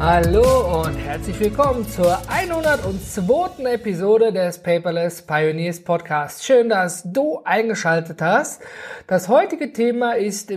[0.00, 3.64] Hallo und herzlich willkommen zur 102.
[3.64, 6.44] Episode des Paperless Pioneers Podcast.
[6.44, 8.62] Schön, dass du eingeschaltet hast.
[9.08, 10.50] Das heutige Thema ist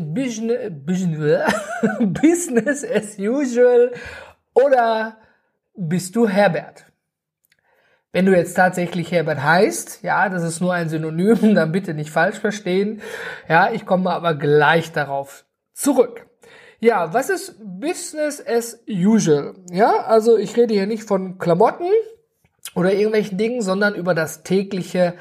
[2.00, 3.92] Business, as usual
[4.54, 5.18] oder
[5.76, 6.86] bist du Herbert?
[8.12, 12.12] Wenn du jetzt tatsächlich Herbert heißt, ja, das ist nur ein Synonym, dann bitte nicht
[12.12, 13.02] falsch verstehen.
[13.50, 16.28] Ja, ich komme aber gleich darauf zurück.
[16.84, 19.54] Ja, was ist Business as usual?
[19.72, 21.86] Ja, also ich rede hier nicht von Klamotten
[22.74, 25.14] oder irgendwelchen Dingen, sondern über das tägliche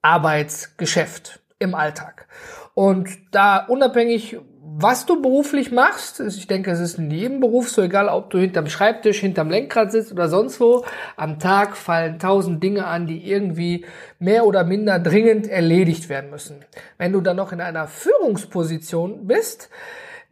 [0.00, 2.28] Arbeitsgeschäft im Alltag.
[2.72, 7.82] Und da unabhängig, was du beruflich machst, ich denke, es ist in jedem Beruf so,
[7.82, 10.86] egal ob du hinterm Schreibtisch, hinterm Lenkrad sitzt oder sonst wo,
[11.18, 13.84] am Tag fallen tausend Dinge an, die irgendwie
[14.18, 16.64] mehr oder minder dringend erledigt werden müssen.
[16.96, 19.68] Wenn du dann noch in einer Führungsposition bist,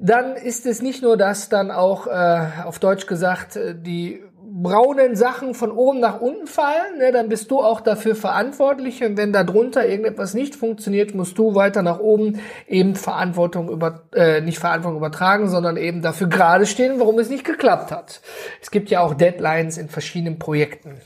[0.01, 5.15] dann ist es nicht nur, dass dann auch äh, auf Deutsch gesagt äh, die braunen
[5.15, 9.33] Sachen von oben nach unten fallen, ne, dann bist du auch dafür verantwortlich und wenn
[9.33, 14.59] da drunter irgendetwas nicht funktioniert, musst du weiter nach oben eben Verantwortung über äh, nicht
[14.59, 18.23] Verantwortung übertragen, sondern eben dafür gerade stehen, warum es nicht geklappt hat.
[18.61, 20.97] Es gibt ja auch Deadlines in verschiedenen Projekten.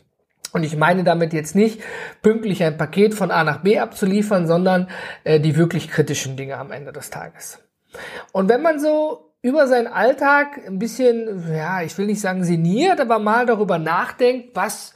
[0.52, 1.80] Und ich meine damit jetzt nicht
[2.22, 4.88] pünktlich ein Paket von A nach B abzuliefern, sondern
[5.24, 7.63] äh, die wirklich kritischen Dinge am Ende des Tages.
[8.32, 13.00] Und wenn man so über seinen Alltag ein bisschen, ja, ich will nicht sagen sinniert,
[13.00, 14.94] aber mal darüber nachdenkt, was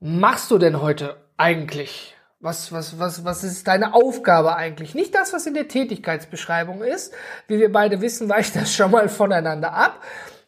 [0.00, 2.14] machst du denn heute eigentlich?
[2.40, 4.94] Was, was, was, was ist deine Aufgabe eigentlich?
[4.94, 7.12] Nicht das, was in der Tätigkeitsbeschreibung ist.
[7.48, 10.00] Wie wir beide wissen, weicht das schon mal voneinander ab.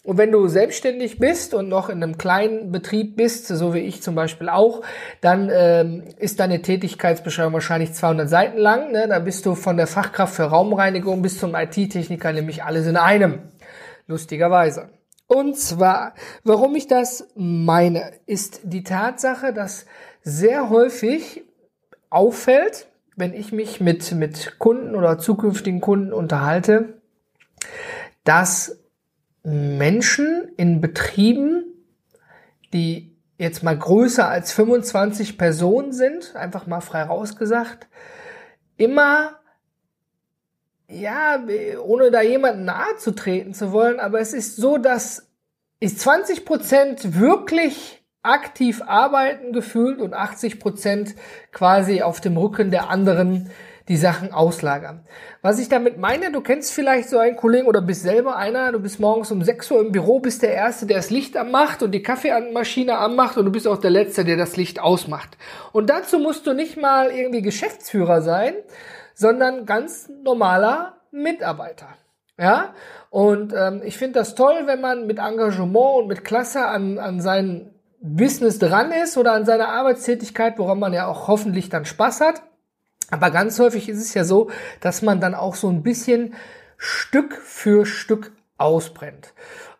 [0.02, 4.02] Und wenn du selbstständig bist und noch in einem kleinen Betrieb bist, so wie ich
[4.02, 4.80] zum Beispiel auch,
[5.20, 8.92] dann ähm, ist deine Tätigkeitsbeschreibung wahrscheinlich 200 Seiten lang.
[8.92, 9.08] Ne?
[9.08, 13.40] Da bist du von der Fachkraft für Raumreinigung bis zum IT-Techniker nämlich alles in einem.
[14.06, 14.88] Lustigerweise.
[15.26, 19.84] Und zwar, warum ich das meine, ist die Tatsache, dass
[20.22, 21.44] sehr häufig
[22.08, 27.00] auffällt, wenn ich mich mit, mit Kunden oder zukünftigen Kunden unterhalte,
[28.24, 28.79] dass
[29.42, 31.64] Menschen in Betrieben,
[32.72, 37.88] die jetzt mal größer als 25 Personen sind, einfach mal frei rausgesagt,
[38.76, 39.38] immer,
[40.88, 41.42] ja,
[41.82, 45.26] ohne da jemanden nahe zu treten zu wollen, aber es ist so, dass
[45.80, 51.14] ist 20 Prozent wirklich aktiv arbeiten gefühlt und 80 Prozent
[51.52, 53.50] quasi auf dem Rücken der anderen
[53.88, 55.04] die Sachen auslagern.
[55.42, 58.80] Was ich damit meine, du kennst vielleicht so einen Kollegen oder bist selber einer, du
[58.80, 61.92] bist morgens um 6 Uhr im Büro, bist der Erste, der das Licht anmacht und
[61.92, 65.36] die Kaffeemaschine anmacht und du bist auch der Letzte, der das Licht ausmacht.
[65.72, 68.54] Und dazu musst du nicht mal irgendwie Geschäftsführer sein,
[69.14, 71.88] sondern ganz normaler Mitarbeiter.
[72.38, 72.74] Ja,
[73.10, 77.20] und ähm, ich finde das toll, wenn man mit Engagement und mit Klasse an, an
[77.20, 82.22] sein Business dran ist oder an seiner Arbeitstätigkeit, woran man ja auch hoffentlich dann Spaß
[82.22, 82.42] hat.
[83.10, 84.50] Aber ganz häufig ist es ja so,
[84.80, 86.34] dass man dann auch so ein bisschen
[86.76, 89.32] Stück für Stück ausbrennt.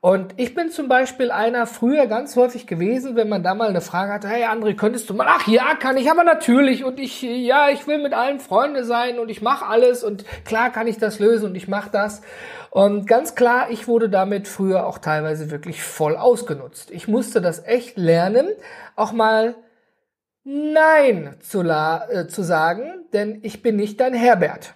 [0.03, 3.83] Und ich bin zum Beispiel einer früher ganz häufig gewesen, wenn man da mal eine
[3.83, 7.21] Frage hatte, hey André, könntest du mal, ach ja, kann ich, aber natürlich und ich,
[7.21, 10.97] ja, ich will mit allen Freunde sein und ich mache alles und klar kann ich
[10.97, 12.23] das lösen und ich mache das.
[12.71, 16.91] Und ganz klar, ich wurde damit früher auch teilweise wirklich voll ausgenutzt.
[16.91, 18.49] Ich musste das echt lernen,
[18.97, 19.55] auch mal
[20.45, 24.75] Nein zu, äh, zu sagen, denn ich bin nicht dein Herbert.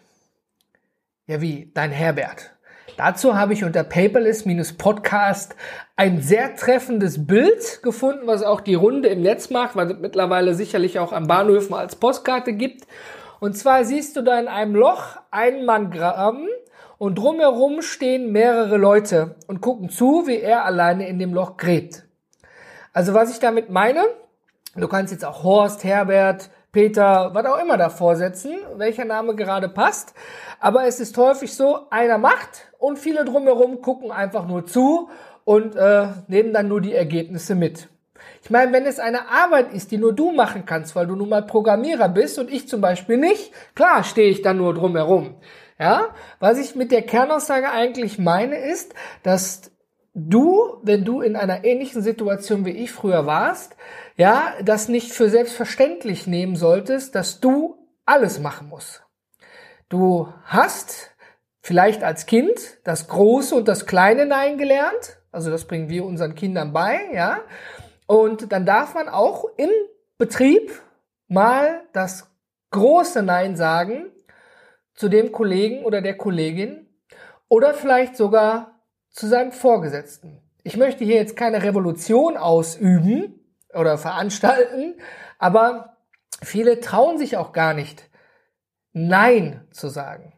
[1.27, 1.71] Ja, wie?
[1.73, 2.51] Dein Herbert.
[2.99, 5.57] Dazu habe ich unter Paperless-Podcast
[5.97, 10.55] ein sehr treffendes Bild gefunden, was auch die Runde im Netz macht, weil es mittlerweile
[10.55, 12.87] sicherlich auch an Bahnhöfen als Postkarte gibt.
[13.41, 16.47] Und zwar siehst du da in einem Loch einen Mann graben
[16.99, 22.05] und drumherum stehen mehrere Leute und gucken zu, wie er alleine in dem Loch gräbt.
[22.93, 24.05] Also was ich damit meine,
[24.77, 29.69] Du kannst jetzt auch Horst, Herbert, Peter, was auch immer davor setzen, welcher Name gerade
[29.69, 30.15] passt.
[30.59, 35.09] Aber es ist häufig so, einer macht und viele drumherum gucken einfach nur zu
[35.45, 37.89] und äh, nehmen dann nur die Ergebnisse mit.
[38.43, 41.29] Ich meine, wenn es eine Arbeit ist, die nur du machen kannst, weil du nun
[41.29, 45.37] mal Programmierer bist und ich zum Beispiel nicht, klar stehe ich dann nur drumherum.
[45.79, 46.09] Ja,
[46.41, 49.71] was ich mit der Kernaussage eigentlich meine ist, dass
[50.15, 53.77] du, wenn du in einer ähnlichen Situation wie ich früher warst,
[54.17, 57.77] ja, das nicht für selbstverständlich nehmen solltest, dass du
[58.07, 59.03] alles machen musst.
[59.89, 61.11] Du hast
[61.63, 65.19] vielleicht als Kind das große und das kleine Nein gelernt.
[65.33, 67.41] Also das bringen wir unseren Kindern bei, ja.
[68.07, 69.71] Und dann darf man auch im
[70.19, 70.71] Betrieb
[71.27, 72.31] mal das
[72.71, 74.13] große Nein sagen
[74.95, 76.89] zu dem Kollegen oder der Kollegin
[77.49, 78.74] oder vielleicht sogar
[79.15, 80.41] zu seinem Vorgesetzten.
[80.65, 83.41] Ich möchte hier jetzt keine Revolution ausüben
[83.73, 84.95] oder veranstalten,
[85.39, 85.97] aber
[86.43, 88.11] viele trauen sich auch gar nicht,
[88.93, 90.33] Nein zu sagen.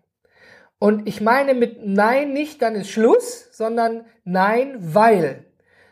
[0.79, 5.45] Und ich meine mit Nein nicht, dann ist Schluss, sondern Nein, weil.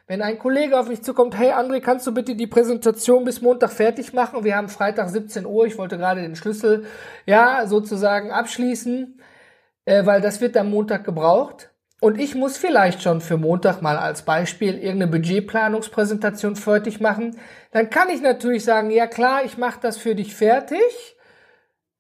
[0.07, 3.73] Wenn ein Kollege auf mich zukommt, hey André, kannst du bitte die Präsentation bis Montag
[3.73, 4.45] fertig machen?
[4.45, 6.85] Wir haben Freitag 17 Uhr, ich wollte gerade den Schlüssel,
[7.25, 9.19] ja, sozusagen abschließen,
[9.87, 11.74] äh, weil das wird am Montag gebraucht.
[12.05, 17.39] Und ich muss vielleicht schon für Montag mal als Beispiel irgendeine Budgetplanungspräsentation fertig machen.
[17.71, 21.17] Dann kann ich natürlich sagen, ja klar, ich mache das für dich fertig.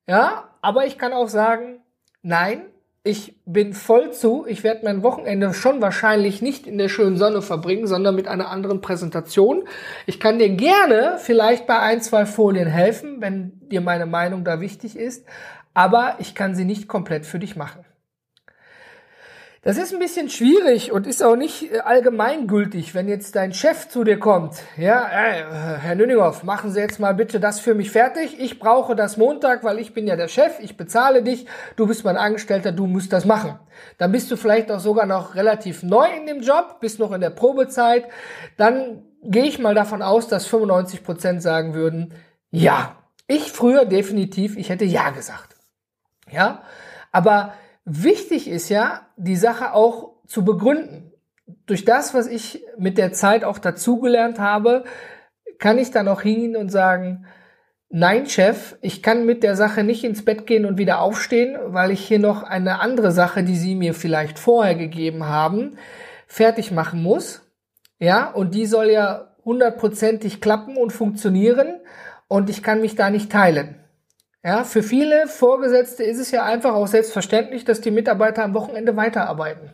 [0.06, 1.80] Ja, aber ich kann auch sagen,
[2.20, 2.66] nein,
[3.02, 4.44] ich bin voll zu.
[4.46, 8.50] Ich werde mein Wochenende schon wahrscheinlich nicht in der schönen Sonne verbringen, sondern mit einer
[8.50, 9.66] anderen Präsentation.
[10.04, 14.60] Ich kann dir gerne vielleicht bei ein, zwei Folien helfen, wenn dir meine Meinung da
[14.60, 15.24] wichtig ist,
[15.72, 17.83] aber ich kann sie nicht komplett für dich machen.
[19.64, 23.88] Das ist ein bisschen schwierig und ist auch nicht äh, allgemeingültig, wenn jetzt dein Chef
[23.88, 24.56] zu dir kommt.
[24.76, 28.38] Ja, äh, Herr Nüninghoff, machen Sie jetzt mal bitte das für mich fertig.
[28.38, 31.46] Ich brauche das Montag, weil ich bin ja der Chef, ich bezahle dich,
[31.76, 33.58] du bist mein Angestellter, du musst das machen.
[33.96, 37.22] Dann bist du vielleicht auch sogar noch relativ neu in dem Job, bist noch in
[37.22, 38.04] der Probezeit.
[38.58, 42.12] Dann gehe ich mal davon aus, dass 95 Prozent sagen würden,
[42.50, 42.96] ja.
[43.26, 45.56] Ich früher definitiv, ich hätte ja gesagt.
[46.30, 46.64] Ja,
[47.10, 51.12] aber Wichtig ist ja, die Sache auch zu begründen.
[51.66, 54.84] Durch das, was ich mit der Zeit auch dazugelernt habe,
[55.58, 57.26] kann ich dann auch hingehen und sagen,
[57.90, 61.90] nein, Chef, ich kann mit der Sache nicht ins Bett gehen und wieder aufstehen, weil
[61.90, 65.76] ich hier noch eine andere Sache, die Sie mir vielleicht vorher gegeben haben,
[66.26, 67.42] fertig machen muss.
[67.98, 71.80] Ja, und die soll ja hundertprozentig klappen und funktionieren
[72.28, 73.83] und ich kann mich da nicht teilen.
[74.44, 78.94] Ja, für viele Vorgesetzte ist es ja einfach auch selbstverständlich, dass die Mitarbeiter am Wochenende
[78.94, 79.72] weiterarbeiten.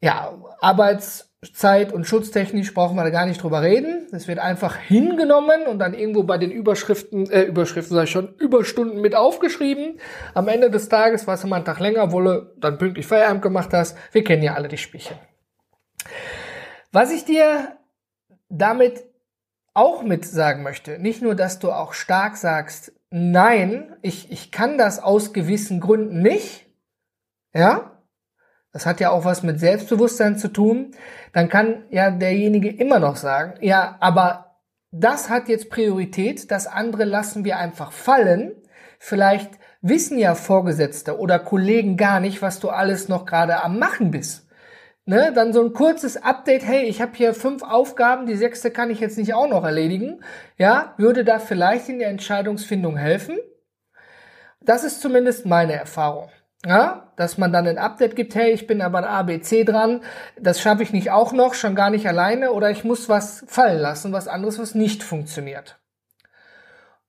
[0.00, 4.06] Ja, Arbeitszeit und schutztechnisch brauchen wir da gar nicht drüber reden.
[4.12, 8.32] Es wird einfach hingenommen und dann irgendwo bei den Überschriften, äh, Überschriften sage ich schon,
[8.36, 9.98] Überstunden mit aufgeschrieben.
[10.34, 13.98] Am Ende des Tages, was mal einen Tag länger wolle, dann pünktlich Feierabend gemacht hast.
[14.12, 15.16] Wir kennen ja alle die Spielchen.
[16.92, 17.76] Was ich dir
[18.48, 19.02] damit
[19.74, 24.78] auch mit sagen möchte, nicht nur, dass du auch stark sagst, nein, ich, ich kann
[24.78, 26.66] das aus gewissen Gründen nicht,
[27.54, 28.02] ja,
[28.72, 30.90] das hat ja auch was mit Selbstbewusstsein zu tun,
[31.32, 34.60] dann kann ja derjenige immer noch sagen, ja, aber
[34.90, 38.52] das hat jetzt Priorität, das andere lassen wir einfach fallen.
[38.98, 39.50] Vielleicht
[39.82, 44.45] wissen ja Vorgesetzte oder Kollegen gar nicht, was du alles noch gerade am machen bist
[45.06, 48.90] ne, dann so ein kurzes Update, hey, ich habe hier fünf Aufgaben, die sechste kann
[48.90, 50.20] ich jetzt nicht auch noch erledigen,
[50.58, 53.38] ja, würde da vielleicht in der Entscheidungsfindung helfen.
[54.60, 56.28] Das ist zumindest meine Erfahrung.
[56.64, 60.00] Ja, dass man dann ein Update gibt, hey, ich bin aber ein ABC dran,
[60.40, 63.78] das schaffe ich nicht auch noch, schon gar nicht alleine, oder ich muss was fallen
[63.78, 65.78] lassen, was anderes, was nicht funktioniert.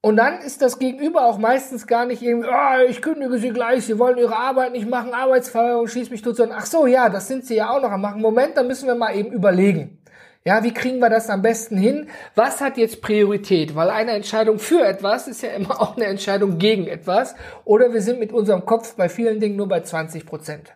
[0.02, 3.86] Und dann ist das Gegenüber auch meistens gar nicht irgendwie, oh, ich kündige sie gleich,
[3.86, 7.28] sie wollen ihre Arbeit nicht machen, Arbeitsverweigerung, schieß mich tot, sondern ach so, ja, das
[7.28, 8.22] sind sie ja auch noch am machen.
[8.22, 9.98] Moment, dann müssen wir mal eben überlegen.
[10.46, 12.08] Ja, wie kriegen wir das am besten hin?
[12.36, 13.76] Was hat jetzt Priorität?
[13.76, 17.36] Weil eine Entscheidung für etwas ist ja immer auch eine Entscheidung gegen etwas.
[17.66, 20.74] Oder wir sind mit unserem Kopf bei vielen Dingen nur bei 20 Prozent.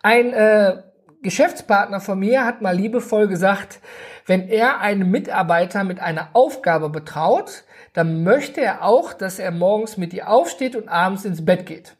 [0.00, 0.82] Ein äh,
[1.22, 3.80] Geschäftspartner von mir hat mal liebevoll gesagt,
[4.26, 9.96] wenn er einen Mitarbeiter mit einer Aufgabe betraut, dann möchte er auch, dass er morgens
[9.96, 11.96] mit ihr aufsteht und abends ins Bett geht.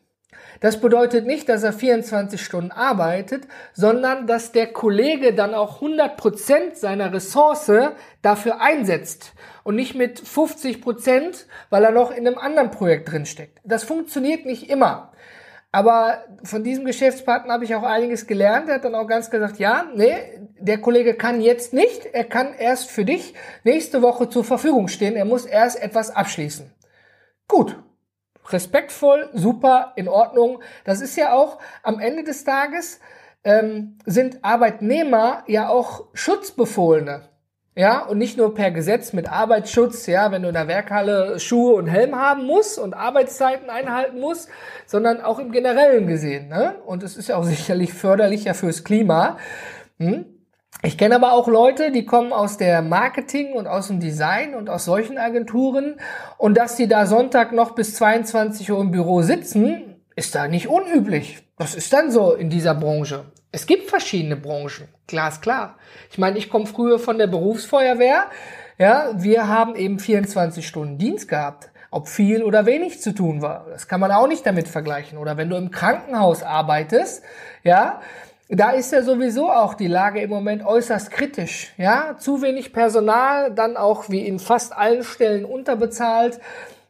[0.60, 6.16] Das bedeutet nicht, dass er 24 Stunden arbeitet, sondern dass der Kollege dann auch 100
[6.16, 7.70] Prozent seiner Ressource
[8.22, 9.32] dafür einsetzt
[9.64, 13.60] und nicht mit 50%, Prozent, weil er noch in einem anderen Projekt drinsteckt.
[13.64, 15.12] Das funktioniert nicht immer.
[15.76, 18.70] Aber von diesem Geschäftspartner habe ich auch einiges gelernt.
[18.70, 20.16] Er hat dann auch ganz gesagt, ja, nee,
[20.58, 22.06] der Kollege kann jetzt nicht.
[22.14, 25.16] Er kann erst für dich nächste Woche zur Verfügung stehen.
[25.16, 26.72] Er muss erst etwas abschließen.
[27.46, 27.78] Gut.
[28.48, 30.62] Respektvoll, super, in Ordnung.
[30.84, 32.98] Das ist ja auch am Ende des Tages
[33.44, 37.28] ähm, sind Arbeitnehmer ja auch Schutzbefohlene.
[37.78, 41.74] Ja, und nicht nur per Gesetz mit Arbeitsschutz, ja, wenn du in der Werkhalle Schuhe
[41.74, 44.48] und Helm haben musst und Arbeitszeiten einhalten musst,
[44.86, 46.48] sondern auch im Generellen gesehen.
[46.48, 46.76] Ne?
[46.86, 49.36] Und es ist ja auch sicherlich förderlicher fürs Klima.
[49.98, 50.24] Hm?
[50.82, 54.70] Ich kenne aber auch Leute, die kommen aus der Marketing und aus dem Design und
[54.70, 56.00] aus solchen Agenturen
[56.38, 60.68] und dass sie da Sonntag noch bis 22 Uhr im Büro sitzen, ist da nicht
[60.68, 61.46] unüblich.
[61.58, 63.26] Das ist dann so in dieser Branche.
[63.52, 65.76] Es gibt verschiedene Branchen, glasklar.
[66.10, 68.26] Ich meine, ich komme früher von der Berufsfeuerwehr.
[68.78, 71.70] Ja, wir haben eben 24 Stunden Dienst gehabt.
[71.90, 75.16] Ob viel oder wenig zu tun war, das kann man auch nicht damit vergleichen.
[75.16, 77.22] Oder wenn du im Krankenhaus arbeitest,
[77.62, 78.02] ja,
[78.48, 81.72] da ist ja sowieso auch die Lage im Moment äußerst kritisch.
[81.78, 86.38] Ja, zu wenig Personal, dann auch wie in fast allen Stellen unterbezahlt.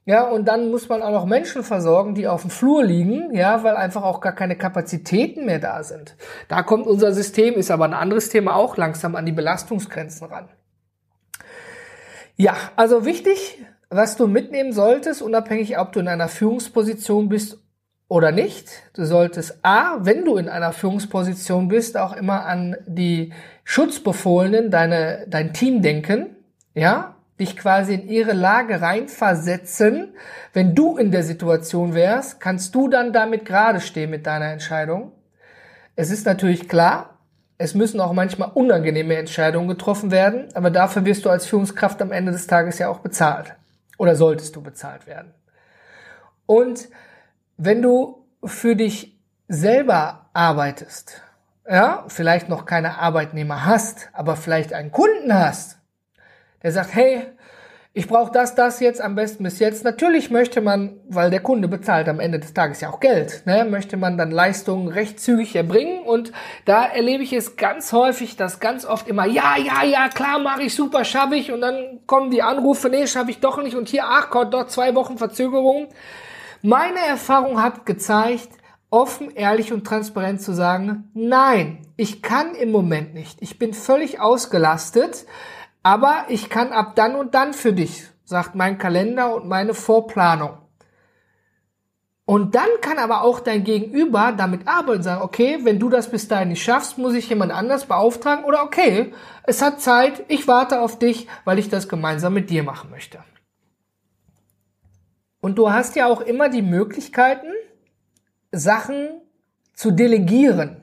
[0.08, 3.64] Ja, und dann muss man auch noch Menschen versorgen, die auf dem Flur liegen, ja,
[3.64, 6.14] weil einfach auch gar keine Kapazitäten mehr da sind.
[6.46, 10.48] Da kommt unser System, ist aber ein anderes Thema auch langsam an die Belastungsgrenzen ran.
[12.36, 17.58] Ja, also wichtig, was du mitnehmen solltest, unabhängig ob du in einer Führungsposition bist
[18.06, 18.68] oder nicht.
[18.92, 23.32] Du solltest A, wenn du in einer Führungsposition bist, auch immer an die
[23.64, 26.36] Schutzbefohlenen, deine, dein Team denken,
[26.74, 30.14] ja, dich quasi in ihre Lage reinversetzen.
[30.52, 35.12] Wenn du in der Situation wärst, kannst du dann damit gerade stehen mit deiner Entscheidung.
[35.96, 37.18] Es ist natürlich klar,
[37.58, 42.12] es müssen auch manchmal unangenehme Entscheidungen getroffen werden, aber dafür wirst du als Führungskraft am
[42.12, 43.54] Ende des Tages ja auch bezahlt.
[43.98, 45.32] Oder solltest du bezahlt werden.
[46.44, 46.88] Und
[47.56, 51.22] wenn du für dich selber arbeitest,
[51.68, 55.75] ja, vielleicht noch keine Arbeitnehmer hast, aber vielleicht einen Kunden hast,
[56.62, 57.22] der sagt, hey,
[57.98, 59.82] ich brauche das, das jetzt am besten bis jetzt.
[59.82, 63.64] Natürlich möchte man, weil der Kunde bezahlt am Ende des Tages ja auch Geld, ne,
[63.64, 66.02] möchte man dann Leistungen recht zügig erbringen.
[66.02, 66.30] Und
[66.66, 70.64] da erlebe ich es ganz häufig, dass ganz oft immer, ja, ja, ja, klar, mache
[70.64, 71.52] ich, super, schaffe ich.
[71.52, 73.76] Und dann kommen die Anrufe, nee, schaffe ich doch nicht.
[73.76, 75.88] Und hier, ach Gott, dort zwei Wochen Verzögerung.
[76.60, 78.50] Meine Erfahrung hat gezeigt,
[78.90, 83.40] offen, ehrlich und transparent zu sagen, nein, ich kann im Moment nicht.
[83.40, 85.24] Ich bin völlig ausgelastet
[85.86, 90.58] aber ich kann ab dann und dann für dich, sagt mein Kalender und meine Vorplanung.
[92.24, 96.10] Und dann kann aber auch dein Gegenüber damit arbeiten und sagen, okay, wenn du das
[96.10, 99.14] bis dahin nicht schaffst, muss ich jemand anders beauftragen oder okay,
[99.44, 103.20] es hat Zeit, ich warte auf dich, weil ich das gemeinsam mit dir machen möchte.
[105.40, 107.52] Und du hast ja auch immer die Möglichkeiten,
[108.50, 109.20] Sachen
[109.72, 110.82] zu delegieren.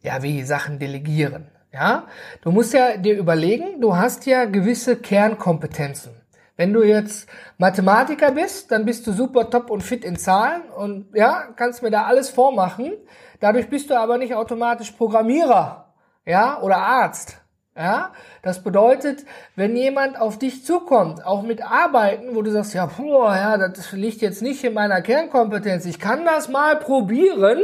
[0.00, 1.46] Ja, wie Sachen delegieren.
[1.72, 2.04] Ja,
[2.42, 6.12] du musst ja dir überlegen, du hast ja gewisse Kernkompetenzen.
[6.56, 11.14] Wenn du jetzt Mathematiker bist, dann bist du super top und fit in Zahlen und
[11.14, 12.92] ja, kannst mir da alles vormachen.
[13.40, 15.92] Dadurch bist du aber nicht automatisch Programmierer,
[16.24, 17.38] ja, oder Arzt.
[17.78, 22.86] Ja, das bedeutet, wenn jemand auf dich zukommt, auch mit Arbeiten, wo du sagst, ja,
[22.86, 25.84] boah, ja, das liegt jetzt nicht in meiner Kernkompetenz.
[25.84, 27.60] Ich kann das mal probieren,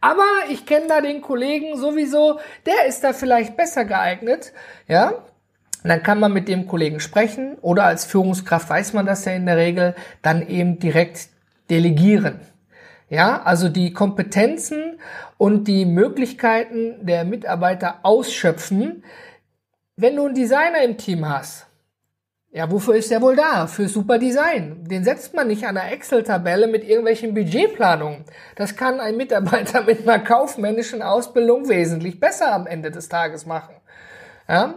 [0.00, 4.52] aber ich kenne da den Kollegen sowieso, der ist da vielleicht besser geeignet,
[4.86, 5.14] ja.
[5.82, 9.46] Dann kann man mit dem Kollegen sprechen oder als Führungskraft weiß man das ja in
[9.46, 11.28] der Regel, dann eben direkt
[11.70, 12.40] delegieren.
[13.08, 14.98] Ja, also die Kompetenzen
[15.38, 19.04] und die Möglichkeiten der Mitarbeiter ausschöpfen,
[19.96, 21.66] wenn du einen Designer im Team hast,
[22.52, 23.66] ja, wofür ist der wohl da?
[23.66, 24.84] Für super Design.
[24.84, 28.24] Den setzt man nicht an einer Excel-Tabelle mit irgendwelchen Budgetplanungen.
[28.54, 33.74] Das kann ein Mitarbeiter mit einer kaufmännischen Ausbildung wesentlich besser am Ende des Tages machen.
[34.48, 34.74] Ja?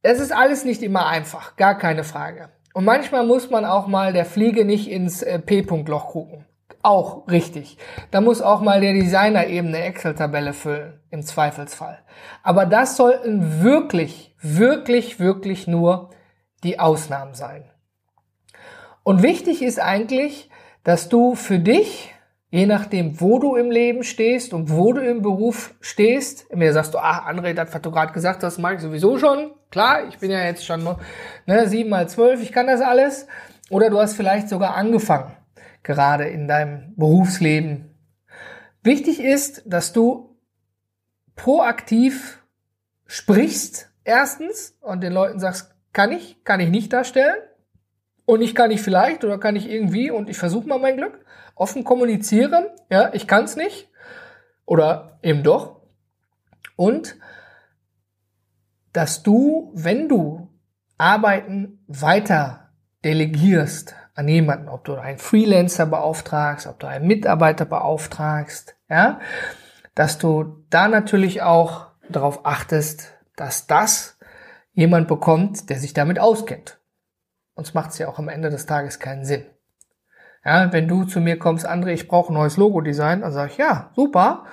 [0.00, 2.48] Es ist alles nicht immer einfach, gar keine Frage.
[2.72, 6.46] Und manchmal muss man auch mal der Fliege nicht ins äh, P-Punkt-Loch gucken
[6.86, 7.78] auch richtig.
[8.12, 11.98] Da muss auch mal der Designer eben eine Excel-Tabelle füllen, im Zweifelsfall.
[12.44, 16.10] Aber das sollten wirklich, wirklich, wirklich nur
[16.62, 17.64] die Ausnahmen sein.
[19.02, 20.48] Und wichtig ist eigentlich,
[20.84, 22.14] dass du für dich,
[22.50, 26.94] je nachdem, wo du im Leben stehst und wo du im Beruf stehst, mir sagst
[26.94, 29.50] du, ach, André, das, was du gerade gesagt hast, mag ich sowieso schon.
[29.72, 30.84] Klar, ich bin ja jetzt schon
[31.46, 33.26] ne, 7 mal 12, ich kann das alles.
[33.70, 35.32] Oder du hast vielleicht sogar angefangen
[35.86, 37.94] gerade in deinem Berufsleben.
[38.82, 40.36] Wichtig ist, dass du
[41.36, 42.42] proaktiv
[43.06, 47.36] sprichst, erstens, und den Leuten sagst, kann ich, kann ich nicht darstellen.
[48.26, 51.24] Und ich kann ich vielleicht oder kann ich irgendwie und ich versuche mal mein Glück.
[51.54, 53.88] Offen kommunizieren, ja, ich kann es nicht.
[54.66, 55.82] Oder eben doch.
[56.74, 57.16] Und
[58.92, 60.48] dass du, wenn du
[60.98, 62.72] Arbeiten weiter
[63.04, 69.20] delegierst, an jemanden, ob du einen Freelancer beauftragst, ob du einen Mitarbeiter beauftragst, ja,
[69.94, 74.18] dass du da natürlich auch darauf achtest, dass das
[74.72, 76.78] jemand bekommt, der sich damit auskennt.
[77.54, 79.44] Sonst macht es ja auch am Ende des Tages keinen Sinn.
[80.44, 83.58] Ja, wenn du zu mir kommst, André, ich brauche ein neues Logo-Design, dann sage ich,
[83.58, 84.44] ja, super,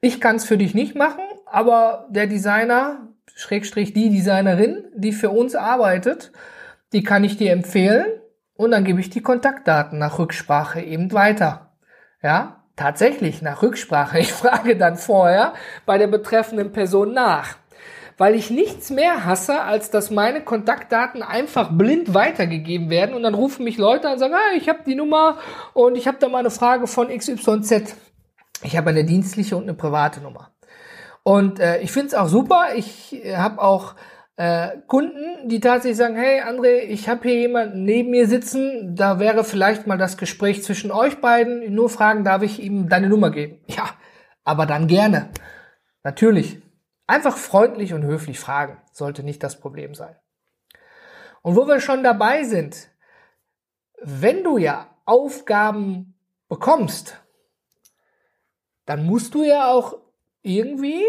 [0.00, 5.30] ich kann es für dich nicht machen, aber der Designer, Schrägstrich die Designerin, die für
[5.30, 6.32] uns arbeitet,
[6.92, 8.19] die kann ich dir empfehlen
[8.60, 11.70] und dann gebe ich die Kontaktdaten nach Rücksprache eben weiter.
[12.22, 14.18] Ja, tatsächlich nach Rücksprache.
[14.18, 15.54] Ich frage dann vorher
[15.86, 17.56] bei der betreffenden Person nach.
[18.18, 23.32] Weil ich nichts mehr hasse, als dass meine Kontaktdaten einfach blind weitergegeben werden und dann
[23.32, 25.38] rufen mich Leute an und sagen, ah, ich habe die Nummer
[25.72, 27.96] und ich habe da mal eine Frage von XYZ.
[28.62, 30.50] Ich habe eine dienstliche und eine private Nummer.
[31.22, 32.74] Und äh, ich finde es auch super.
[32.74, 33.94] Ich habe auch
[34.40, 39.18] äh, Kunden, die tatsächlich sagen, hey André, ich habe hier jemanden neben mir sitzen, da
[39.18, 41.74] wäre vielleicht mal das Gespräch zwischen euch beiden.
[41.74, 43.60] Nur fragen, darf ich ihm deine Nummer geben?
[43.66, 43.90] Ja,
[44.42, 45.28] aber dann gerne.
[46.04, 46.62] Natürlich.
[47.06, 50.16] Einfach freundlich und höflich fragen, sollte nicht das Problem sein.
[51.42, 52.88] Und wo wir schon dabei sind,
[54.00, 56.14] wenn du ja Aufgaben
[56.48, 57.20] bekommst,
[58.86, 59.98] dann musst du ja auch
[60.40, 61.04] irgendwie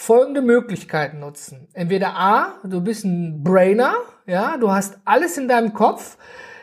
[0.00, 1.66] folgende Möglichkeiten nutzen.
[1.74, 6.16] Entweder A, du bist ein Brainer, ja, du hast alles in deinem Kopf.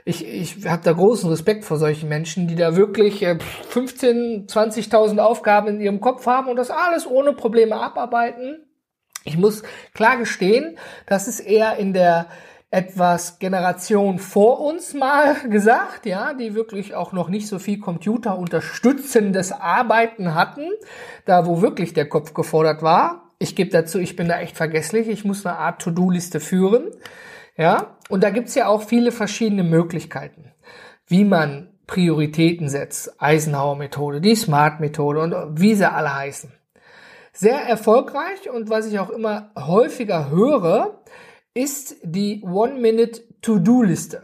[0.05, 3.37] Ich, ich habe da großen Respekt vor solchen Menschen, die da wirklich äh,
[3.67, 8.65] 15, 20.000 Aufgaben in ihrem Kopf haben und das alles ohne Probleme abarbeiten.
[9.25, 9.63] Ich muss
[9.93, 12.27] klar gestehen, das ist eher in der
[12.71, 19.51] etwas Generation vor uns mal gesagt, ja, die wirklich auch noch nicht so viel computerunterstützendes
[19.51, 20.69] Arbeiten hatten,
[21.25, 23.24] da wo wirklich der Kopf gefordert war.
[23.45, 26.89] Ich gebe dazu, ich bin da echt vergesslich, ich muss eine Art To-Do-Liste führen,
[27.55, 30.51] ja, und da gibt's ja auch viele verschiedene Möglichkeiten,
[31.05, 36.51] wie man Prioritäten setzt, Eisenhower-Methode, die Smart-Methode und wie sie alle heißen.
[37.33, 41.03] Sehr erfolgreich und was ich auch immer häufiger höre,
[41.53, 44.23] ist die One-Minute-To-Do-Liste.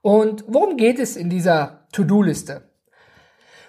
[0.00, 2.70] Und worum geht es in dieser To-Do-Liste?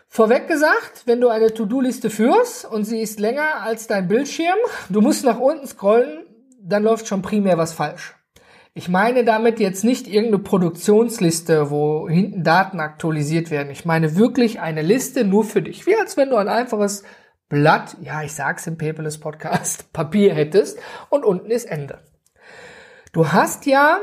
[0.08, 4.56] Vorweg gesagt, wenn du eine To-Do-Liste führst und sie ist länger als dein Bildschirm,
[4.88, 6.26] du musst nach unten scrollen,
[6.62, 8.15] dann läuft schon primär was falsch.
[8.78, 13.72] Ich meine damit jetzt nicht irgendeine Produktionsliste, wo hinten Daten aktualisiert werden.
[13.72, 15.88] Ich meine wirklich eine Liste nur für dich.
[15.88, 17.04] Wie als wenn du ein einfaches
[17.48, 20.78] Blatt, ja, ich sag's im Paperless Podcast, Papier hättest
[21.10, 22.00] und unten ist Ende.
[23.14, 24.00] Du hast ja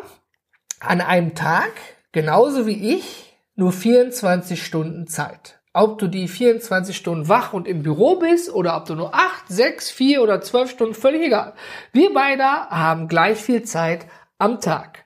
[0.80, 1.72] an einem Tag,
[2.12, 5.61] genauso wie ich, nur 24 Stunden Zeit.
[5.74, 9.48] Ob du die 24 Stunden wach und im Büro bist oder ob du nur 8,
[9.48, 11.52] 6, 4 oder 12 Stunden, völlig egal.
[11.92, 14.06] Wir beide haben gleich viel Zeit
[14.42, 15.05] am Tag.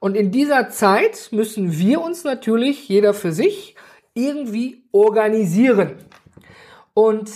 [0.00, 3.74] Und in dieser Zeit müssen wir uns natürlich, jeder für sich,
[4.14, 5.96] irgendwie organisieren.
[6.94, 7.30] Und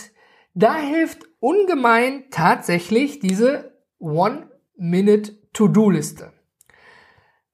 [0.55, 6.33] da hilft ungemein tatsächlich diese One-Minute-To-Do-Liste.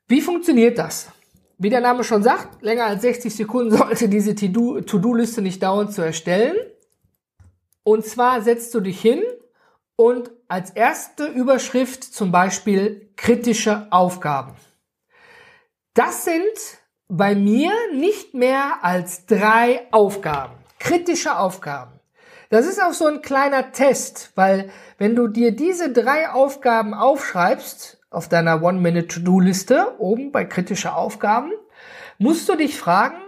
[0.07, 1.11] Wie funktioniert das?
[1.59, 6.03] Wie der Name schon sagt, länger als 60 Sekunden sollte diese To-Do-Liste nicht dauern zu
[6.03, 6.57] erstellen.
[7.83, 9.23] Und zwar setzt du dich hin
[9.97, 14.57] und als erste Überschrift zum Beispiel kritische Aufgaben.
[15.95, 20.55] Das sind bei mir nicht mehr als drei Aufgaben.
[20.79, 22.01] Kritische Aufgaben.
[22.51, 27.99] Das ist auch so ein kleiner Test, weil wenn du dir diese drei Aufgaben aufschreibst
[28.11, 31.53] auf deiner One-Minute-To-Do-Liste oben bei kritische Aufgaben,
[32.17, 33.19] musst du dich fragen,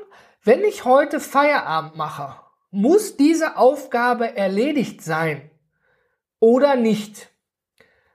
[0.42, 2.34] wenn ich heute Feierabend mache,
[2.70, 5.49] muss diese Aufgabe erledigt sein?
[6.40, 7.30] Oder nicht.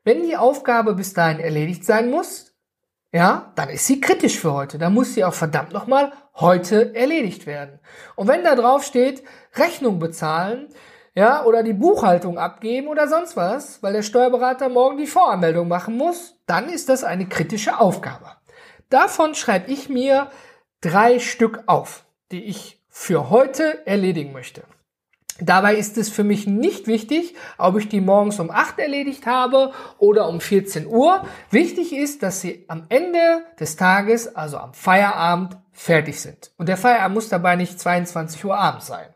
[0.03, 2.53] Wenn die Aufgabe bis dahin erledigt sein muss,
[3.11, 4.77] ja, dann ist sie kritisch für heute.
[4.77, 7.79] Dann muss sie auch verdammt nochmal heute erledigt werden.
[8.15, 10.67] Und wenn da drauf steht, Rechnung bezahlen,
[11.13, 15.95] ja, oder die Buchhaltung abgeben oder sonst was, weil der Steuerberater morgen die Voranmeldung machen
[15.95, 18.33] muss, dann ist das eine kritische Aufgabe.
[18.89, 20.29] Davon schreibe ich mir
[20.81, 24.63] drei Stück auf, die ich für heute erledigen möchte.
[25.39, 29.73] Dabei ist es für mich nicht wichtig, ob ich die morgens um 8 erledigt habe
[29.97, 31.25] oder um 14 Uhr.
[31.51, 36.53] Wichtig ist, dass sie am Ende des Tages, also am Feierabend, fertig sind.
[36.57, 39.13] Und der Feierabend muss dabei nicht 22 Uhr abends sein.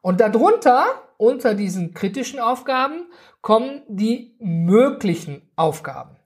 [0.00, 0.86] Und darunter,
[1.18, 3.06] unter diesen kritischen Aufgaben,
[3.42, 6.16] kommen die möglichen Aufgaben.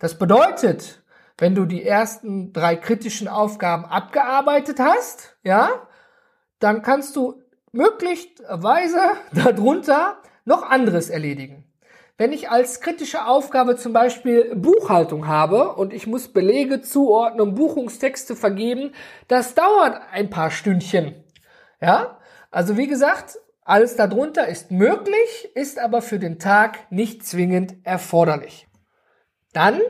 [0.00, 1.04] Das bedeutet,
[1.38, 5.70] wenn du die ersten drei kritischen Aufgaben abgearbeitet hast, ja,
[6.58, 7.43] dann kannst du
[7.74, 9.00] möglicherweise
[9.32, 11.64] darunter noch anderes erledigen.
[12.16, 18.36] Wenn ich als kritische Aufgabe zum Beispiel Buchhaltung habe und ich muss Belege zuordnen, Buchungstexte
[18.36, 18.92] vergeben,
[19.26, 21.24] das dauert ein paar Stündchen.
[21.80, 22.18] Ja,
[22.52, 28.68] also wie gesagt, alles darunter ist möglich, ist aber für den Tag nicht zwingend erforderlich.
[29.52, 29.80] Dann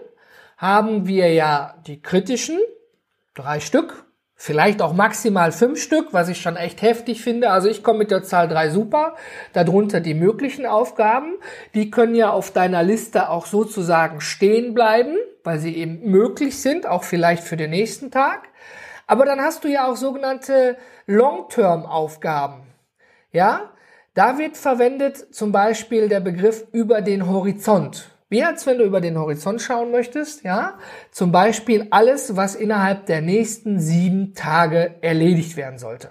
[0.57, 2.59] haben wir ja die kritischen,
[3.35, 4.04] drei Stück,
[4.37, 7.51] Vielleicht auch maximal fünf Stück, was ich schon echt heftig finde.
[7.51, 9.14] Also ich komme mit der Zahl drei super.
[9.53, 11.37] Darunter die möglichen Aufgaben.
[11.75, 16.87] Die können ja auf deiner Liste auch sozusagen stehen bleiben, weil sie eben möglich sind,
[16.87, 18.49] auch vielleicht für den nächsten Tag.
[19.07, 22.62] Aber dann hast du ja auch sogenannte Long-Term-Aufgaben.
[23.31, 23.70] Ja,
[24.14, 28.13] da wird verwendet zum Beispiel der Begriff über den Horizont.
[28.29, 30.79] Wie als wenn du über den Horizont schauen möchtest, ja?
[31.11, 36.11] Zum Beispiel alles, was innerhalb der nächsten sieben Tage erledigt werden sollte.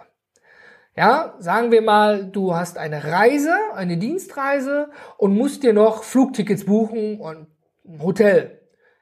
[0.96, 6.66] Ja, sagen wir mal, du hast eine Reise, eine Dienstreise und musst dir noch Flugtickets
[6.66, 7.48] buchen und
[7.84, 8.62] ein Hotel.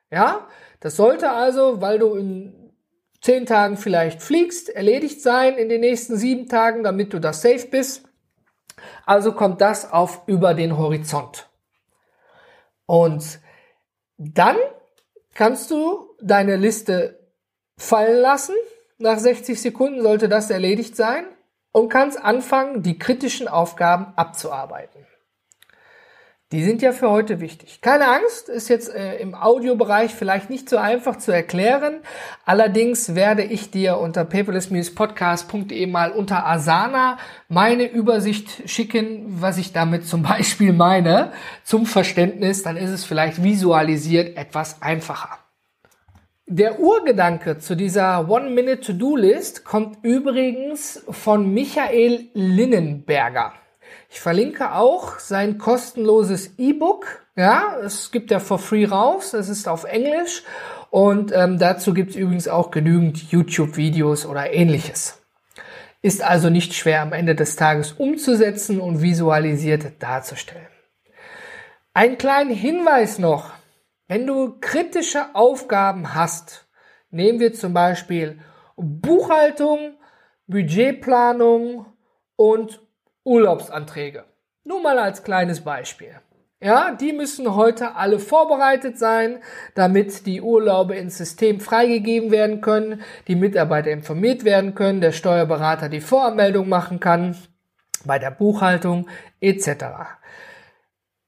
[0.09, 0.47] Ja,
[0.79, 2.73] das sollte also, weil du in
[3.21, 7.67] zehn Tagen vielleicht fliegst, erledigt sein in den nächsten sieben Tagen, damit du das safe
[7.67, 8.05] bist.
[9.05, 11.50] Also kommt das auf über den Horizont.
[12.91, 13.39] Und
[14.17, 14.57] dann
[15.33, 17.25] kannst du deine Liste
[17.77, 18.53] fallen lassen.
[18.97, 21.23] Nach 60 Sekunden sollte das erledigt sein
[21.71, 25.07] und kannst anfangen, die kritischen Aufgaben abzuarbeiten.
[26.51, 27.79] Die sind ja für heute wichtig.
[27.79, 32.01] Keine Angst, ist jetzt äh, im Audiobereich vielleicht nicht so einfach zu erklären.
[32.45, 40.05] Allerdings werde ich dir unter paperless-podcast.de mal unter Asana meine Übersicht schicken, was ich damit
[40.05, 41.31] zum Beispiel meine,
[41.63, 42.63] zum Verständnis.
[42.63, 45.37] Dann ist es vielleicht visualisiert etwas einfacher.
[46.47, 53.53] Der Urgedanke zu dieser One-Minute-To-Do-List kommt übrigens von Michael Linnenberger.
[54.13, 57.25] Ich verlinke auch sein kostenloses E-Book.
[57.37, 59.33] Ja, es gibt er for free raus.
[59.33, 60.43] Es ist auf Englisch.
[60.89, 65.21] Und ähm, dazu gibt es übrigens auch genügend YouTube-Videos oder ähnliches.
[66.01, 70.67] Ist also nicht schwer am Ende des Tages umzusetzen und visualisiert darzustellen.
[71.93, 73.51] Ein kleinen Hinweis noch.
[74.09, 76.67] Wenn du kritische Aufgaben hast,
[77.11, 78.39] nehmen wir zum Beispiel
[78.75, 79.95] Buchhaltung,
[80.47, 81.85] Budgetplanung
[82.35, 82.81] und
[83.23, 84.25] Urlaubsanträge.
[84.63, 86.19] Nur mal als kleines Beispiel.
[86.63, 89.41] Ja, die müssen heute alle vorbereitet sein,
[89.73, 95.89] damit die Urlaube ins System freigegeben werden können, die Mitarbeiter informiert werden können, der Steuerberater
[95.89, 97.35] die Voranmeldung machen kann,
[98.05, 99.85] bei der Buchhaltung etc.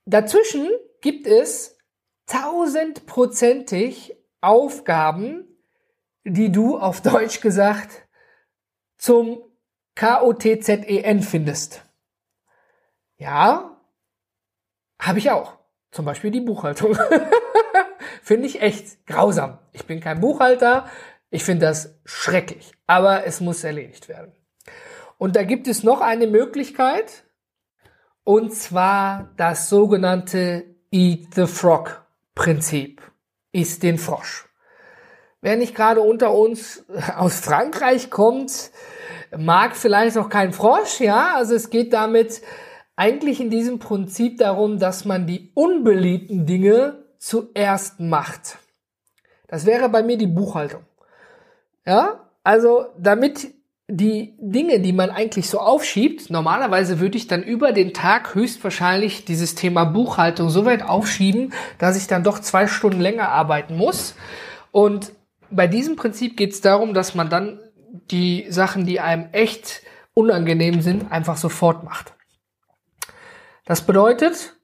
[0.06, 0.70] Dazwischen
[1.02, 1.80] gibt es
[2.28, 5.48] tausendprozentig Aufgaben,
[6.26, 8.08] die du auf Deutsch gesagt
[8.98, 9.42] zum
[9.96, 11.84] K-O-T-Z-E-N findest.
[13.18, 13.78] Ja,
[15.00, 15.58] habe ich auch.
[15.92, 16.98] Zum Beispiel die Buchhaltung.
[18.24, 19.60] finde ich echt grausam.
[19.74, 20.88] Ich bin kein Buchhalter.
[21.30, 22.74] Ich finde das schrecklich.
[22.88, 24.34] Aber es muss erledigt werden.
[25.18, 27.26] Und da gibt es noch eine Möglichkeit.
[28.24, 33.02] Und zwar das sogenannte Eat the Frog Prinzip.
[33.52, 34.50] Ist den Frosch.
[35.42, 38.72] Wer nicht gerade unter uns aus Frankreich kommt,
[39.38, 41.36] mag vielleicht auch kein Frosch, ja.
[41.36, 42.42] Also es geht damit
[42.96, 48.58] eigentlich in diesem Prinzip darum, dass man die unbeliebten Dinge zuerst macht.
[49.48, 50.84] Das wäre bei mir die Buchhaltung.
[51.86, 53.54] Ja, also damit
[53.88, 59.26] die Dinge, die man eigentlich so aufschiebt, normalerweise würde ich dann über den Tag höchstwahrscheinlich
[59.26, 64.16] dieses Thema Buchhaltung so weit aufschieben, dass ich dann doch zwei Stunden länger arbeiten muss.
[64.72, 65.12] Und
[65.52, 67.60] bei diesem Prinzip geht es darum, dass man dann
[68.14, 69.82] die Sachen, die einem echt
[70.14, 72.14] unangenehm sind, einfach sofort macht.
[73.66, 74.56] Das bedeutet,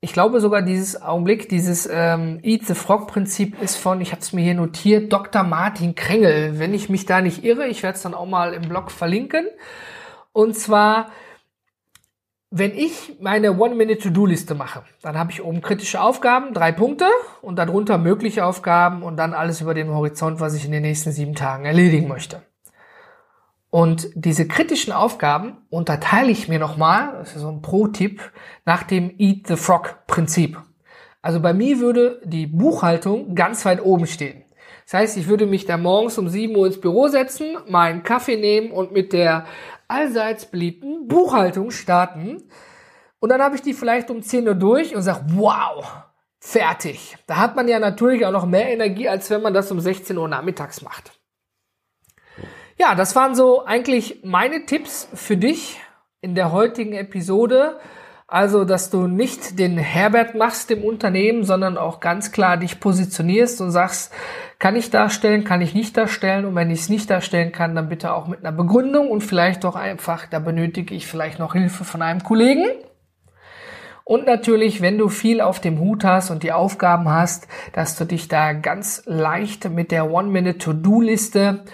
[0.00, 4.22] ich glaube sogar dieses Augenblick, dieses ähm, Eat the Frog Prinzip ist von, ich habe
[4.22, 5.42] es mir hier notiert, Dr.
[5.42, 6.58] Martin Krengel.
[6.58, 9.46] Wenn ich mich da nicht irre, ich werde es dann auch mal im Blog verlinken.
[10.32, 11.10] Und zwar,
[12.50, 17.06] wenn ich meine One-Minute-To-Do-Liste mache, dann habe ich oben kritische Aufgaben, drei Punkte
[17.42, 21.12] und darunter mögliche Aufgaben und dann alles über den Horizont, was ich in den nächsten
[21.12, 22.42] sieben Tagen erledigen möchte.
[23.70, 28.20] Und diese kritischen Aufgaben unterteile ich mir nochmal, das ist so ein Pro-Tipp,
[28.64, 30.60] nach dem Eat the Frog-Prinzip.
[31.22, 34.42] Also bei mir würde die Buchhaltung ganz weit oben stehen.
[34.84, 38.36] Das heißt, ich würde mich da morgens um 7 Uhr ins Büro setzen, meinen Kaffee
[38.36, 39.46] nehmen und mit der
[39.86, 42.42] allseits beliebten Buchhaltung starten.
[43.20, 45.86] Und dann habe ich die vielleicht um 10 Uhr durch und sage, wow,
[46.40, 47.16] fertig.
[47.28, 50.16] Da hat man ja natürlich auch noch mehr Energie, als wenn man das um 16
[50.18, 51.19] Uhr nachmittags macht.
[52.80, 55.78] Ja, das waren so eigentlich meine Tipps für dich
[56.22, 57.78] in der heutigen Episode.
[58.26, 63.60] Also, dass du nicht den Herbert machst im Unternehmen, sondern auch ganz klar dich positionierst
[63.60, 64.14] und sagst,
[64.58, 67.90] kann ich darstellen, kann ich nicht darstellen und wenn ich es nicht darstellen kann, dann
[67.90, 71.84] bitte auch mit einer Begründung und vielleicht doch einfach, da benötige ich vielleicht noch Hilfe
[71.84, 72.64] von einem Kollegen.
[74.04, 78.06] Und natürlich, wenn du viel auf dem Hut hast und die Aufgaben hast, dass du
[78.06, 81.64] dich da ganz leicht mit der One-Minute-To-Do-Liste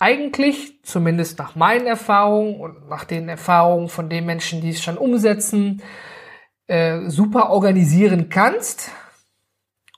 [0.00, 4.96] eigentlich, zumindest nach meinen Erfahrungen und nach den Erfahrungen von den Menschen, die es schon
[4.98, 5.82] umsetzen,
[6.66, 8.90] äh, super organisieren kannst.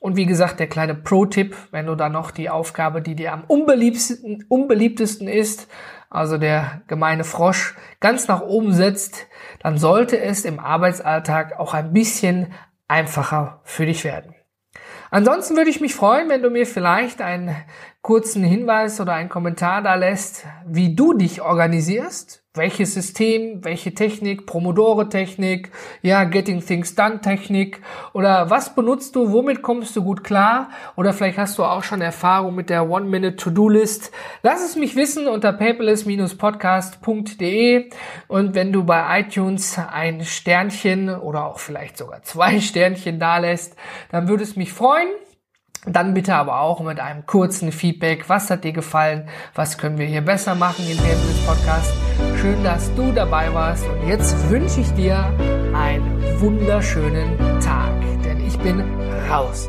[0.01, 3.45] Und wie gesagt, der kleine Pro-Tipp, wenn du da noch die Aufgabe, die dir am
[3.45, 5.69] unbeliebtesten, unbeliebtesten ist,
[6.11, 9.29] also der gemeine Frosch, ganz nach oben setzt,
[9.61, 12.53] dann sollte es im Arbeitsalltag auch ein bisschen
[12.89, 14.35] einfacher für dich werden.
[15.13, 17.55] Ansonsten würde ich mich freuen, wenn du mir vielleicht einen
[18.03, 24.45] kurzen Hinweis oder einen Kommentar da lässt, wie du dich organisierst, welches System, welche Technik,
[24.45, 25.71] Promodore-Technik,
[26.03, 27.81] ja, Getting Things Done-Technik.
[28.13, 30.71] Oder was benutzt du, womit kommst du gut klar?
[30.97, 34.11] Oder vielleicht hast du auch schon Erfahrung mit der One-Minute-To-Do-List.
[34.43, 37.89] Lass es mich wissen unter paperless-podcast.de
[38.27, 43.77] und wenn du bei iTunes ein Sternchen oder auch vielleicht sogar zwei Sternchen da lässt,
[44.11, 45.07] dann würde es mich freuen.
[45.85, 48.29] Dann bitte aber auch mit einem kurzen Feedback.
[48.29, 49.29] Was hat dir gefallen?
[49.55, 51.93] Was können wir hier besser machen in dem Podcast?
[52.41, 53.85] Schön, dass du dabei warst.
[53.89, 55.17] Und jetzt wünsche ich dir
[55.75, 57.91] einen wunderschönen Tag.
[58.25, 58.81] Denn ich bin
[59.29, 59.69] raus.